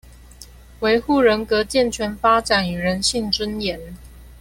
[0.79, 3.79] 維護人格健全發展與人性尊嚴